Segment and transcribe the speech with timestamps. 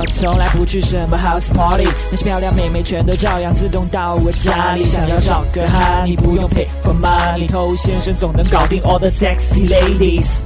[0.00, 4.82] 我从来不去什么 house party，那些漂亮妹妹全都照样自动到我家里。
[4.82, 10.44] 想要找个哈，你不用 pay for money，偷先生总能搞定 all the sexy ladies。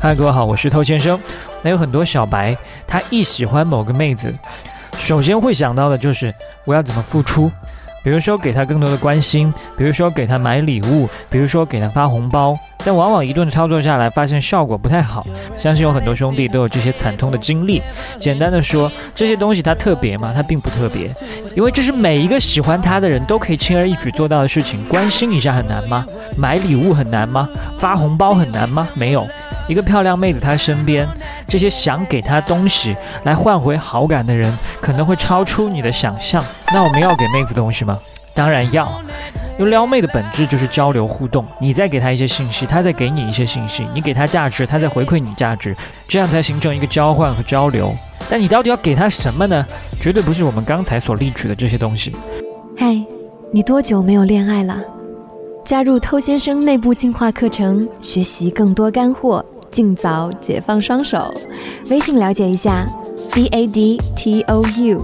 [0.00, 1.16] 嗨，各位好，我是偷先生。
[1.62, 4.34] 那有很多小白，他一喜欢某个妹子，
[4.98, 6.34] 首先会想到的就是
[6.64, 7.48] 我要怎么付出。
[8.06, 15.26] 比如说给他更多的关心，比如说给他买礼物，比如说给他发红包，但往往一顿操作下来，发现效果不太好。
[15.58, 17.82] 相信有很多兄弟都有这些惨痛的经历。
[18.20, 20.32] 简单的说，这些东西它特别吗？
[20.32, 21.12] 它并不特别，
[21.56, 24.78] 因为这是每一个喜欢他的人都可以轻而易举做到的事情。
[24.84, 26.06] 关心一下很难吗？
[26.36, 27.48] 买礼物很难吗？
[27.76, 28.86] 发红包很难吗？
[28.94, 29.26] 没有。
[29.68, 31.06] 一个漂亮妹子，她身边
[31.48, 36.44] 这些想给她东西来换回好感的人，可能会超出你的想象。
[36.72, 37.98] 那我们要给妹子东西吗？
[38.34, 38.90] 当然要。
[39.58, 45.74] 因为撩妹的本质就是交流互动，你再给她一些信息，她再给你一些信息，你给她价值，她再回馈你价值，
[46.06, 47.94] 这样才形成一个交换和交流。
[48.28, 49.64] 但你到底要给她什么呢？
[49.98, 52.14] 绝对不是我们刚才所例举的这些东西。
[52.76, 52.94] 嗨，
[53.50, 54.78] 你多久没有恋爱了？
[55.64, 59.42] 加入偷先生内部进化课程，学习更多干货。
[59.70, 61.32] 尽早解放双手，
[61.90, 62.86] 微信了解一下
[63.32, 65.00] ，b a d t o u。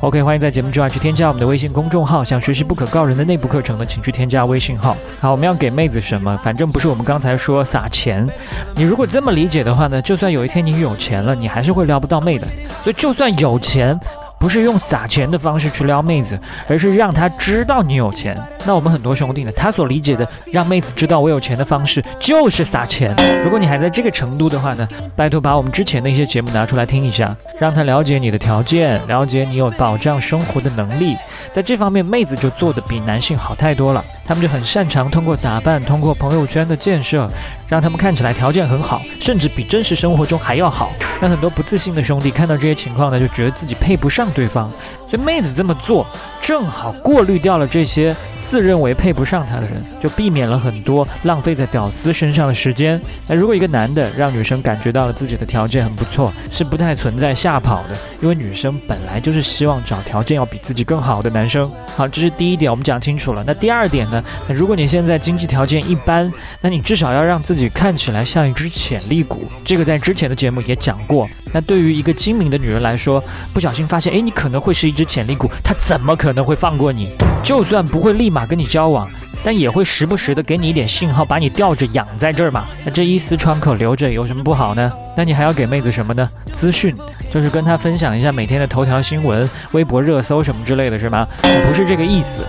[0.00, 2.24] OK，欢迎在节目之外去添加我们的微信公众号。
[2.24, 4.96] 想学习不可告人的内部课程的，请去添加微信号。
[5.20, 6.36] 好，我们要给妹子什么？
[6.38, 8.28] 反正不是我们刚才说撒钱。
[8.74, 12.46] 你如果这么理解的话呢，就算有一天你有钱了，你还是会撩不到妹的。
[12.82, 13.98] 所以就算有钱。
[14.42, 16.36] 不是用撒钱的方式去撩妹子，
[16.68, 18.36] 而是让她知道你有钱。
[18.66, 23.14] 那我们很多兄弟呢，他所理解的让妹子知道我有钱的方式，就是撒钱。
[23.44, 31.16] 如果你还在这个程度的话呢，拜托把我们之前的一些节目拿出来听一下，让她了解你的条件，了解你有保障生活的能力。
[31.52, 34.04] 在这方面，妹子就做的比男性好太多了。
[34.24, 37.28] 他们就很擅长通过打扮，通过朋友圈的建设，
[37.68, 40.92] 让他们看起来条件很好，甚至比真实生活中还要好。
[41.20, 44.70] 那很多不自信的兄弟看到这些情况呢，就觉得自己配不上对方。
[45.12, 46.06] 所以妹子这么做，
[46.40, 48.16] 正好过滤掉了这些。
[48.44, 53.00] 自认为配不上他的人，就避免了很多浪费在屌丝身上的时间。
[53.28, 61.70] 那如果一个男的让女生感觉到了自己的条件很不错，是不太存在吓跑的，因为女生本来就是希望找条件要比自己更好的男生。
[61.96, 63.44] 好，这是第一点，我们讲清楚了。
[63.46, 64.22] 那第二点呢？
[64.48, 66.30] 那如果你现在经济条件一般，
[66.60, 69.44] 那你至少要让自己看起来像一只潜力股。
[69.64, 71.28] 这个在之前的节目也讲过。
[71.52, 73.22] 那对于一个精明的女人来说，
[73.54, 77.10] 不小心发现，哎，你可能会是一只潜力股，他怎么可能会放过你？
[77.42, 79.10] 就算不会立马跟你交往，
[79.44, 82.66] 但也会时不时的给你一点信号，把你吊着养在这儿嘛。
[82.84, 84.92] 那这一丝窗口留着有什么不好呢？
[85.16, 86.30] 那你还要给妹子什么呢？
[86.52, 86.94] 资讯，
[87.32, 91.26] 就是跟她分享一下每天的头条新闻、微博热搜什么之类的是吗？
[91.66, 92.42] 不是这个意思。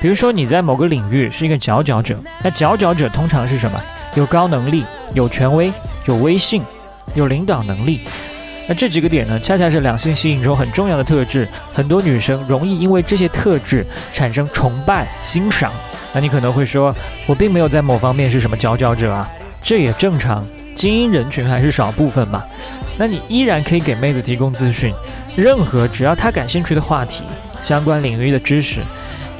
[0.00, 3.80] 比如说你在某个领域是一个佼佼者，那佼佼者通常是什么？
[4.14, 5.72] 有高能力、有权威、
[6.06, 6.62] 有威信。
[7.14, 8.00] 有领导能力，
[8.68, 11.46] 那这几个点呢，恰恰是两性吸引中很重要的特质。
[11.72, 15.72] 很多女生容易因为这些特质产生崇拜、欣赏。
[16.12, 16.94] 那你可能会说，
[17.26, 19.28] 我并没有在某方面是什么佼佼者啊，
[19.62, 20.44] 这也正常，
[20.74, 22.42] 精英人群还是少部分嘛。
[22.98, 24.92] 那你依然可以给妹子提供资讯，
[25.36, 27.22] 任何只要她感兴趣的话题、
[27.62, 28.80] 相关领域的知识，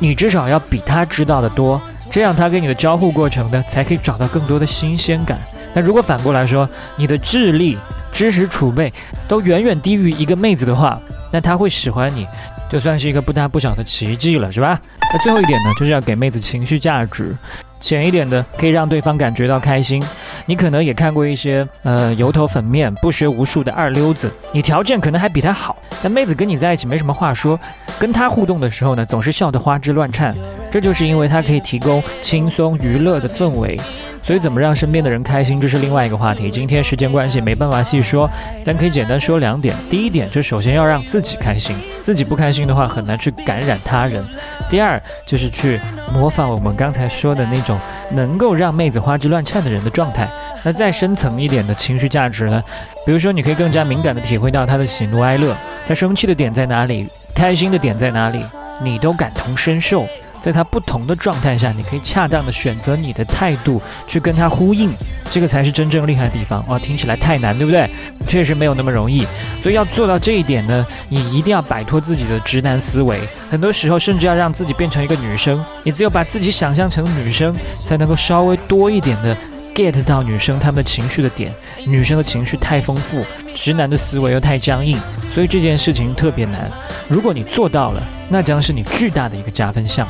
[0.00, 1.80] 你至少要比她知道的多，
[2.10, 5.40] 这样她跟你的交互过程呢，才可以找到更多的新鲜感。
[5.72, 7.78] 那如果反过来说，你的智力、
[8.14, 8.90] 知识储备
[9.28, 10.98] 都远远低于一个妹子的话，
[11.32, 12.26] 那她会喜欢你，
[12.70, 14.80] 就算是一个不大不小的奇迹了，是吧？
[15.12, 17.36] 那最后一点呢，就是要给妹子情绪价值，
[17.80, 20.02] 浅一点的可以让对方感觉到开心。
[20.46, 27.58] 你可能也看过一些呃油头粉面、不学无术的二流子，你条件可能还比他好，但妹子跟你在一起没什么话说，
[27.98, 30.34] 跟他互动的时候呢，总是笑得花枝乱颤，
[30.70, 33.80] 这就是因为他可以提供轻松娱乐的氛围。
[34.24, 36.50] 所以，怎么让身边的人开心，这是另外一个话题。
[36.50, 38.28] 今天时间关系，没办法细说，
[38.64, 39.76] 但可以简单说两点。
[39.90, 44.24] 第一点，就首先要让自己开心，自己不开心的话，很难去感染他人。
[44.70, 45.78] 第二，就是去
[46.10, 47.78] 模仿我们刚才说的那种
[48.12, 50.26] 能够让妹子花枝乱颤的人的状态。
[50.62, 52.62] 那再深层一点的情绪价值呢？
[53.04, 55.54] 比如说，你可以更加敏感地体会到他的喜怒哀乐，
[55.86, 58.42] 他生气的点在哪里，开心的点在哪里，
[58.82, 60.06] 你都感同身受。
[60.44, 64.90] 在他不同的状态下，你可以恰当的选择你的态度去跟他呼应，
[65.30, 66.78] 这个才是真正厉害的地方哦。
[66.78, 67.88] 听起来太难，对不对？
[68.28, 69.26] 确实没有那么容易，
[69.62, 73.18] 所以要做到这一点呢，你一定要摆脱自己的直男思维，
[73.50, 75.64] 很多时候甚至要让自己变成一个女生。
[75.82, 79.34] 你只有把自己想象成女生，才能够稍微多一点的
[79.74, 81.52] get 到女生她们的情绪的点。
[81.86, 83.24] 女生的情绪太丰富，
[83.54, 84.98] 直男的思维又太僵硬，
[85.34, 86.70] 所以这件事情特别难。
[87.08, 90.08] 如果你做到了，那将是你巨大的一个加分项。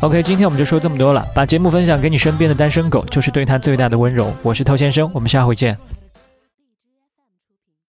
[0.00, 1.26] OK，今天我们就说这么多了。
[1.34, 4.32] 把节目分享给你身边的单身狗，就是对他最大的温柔。
[4.42, 5.76] 我是偷先生，我们下回见。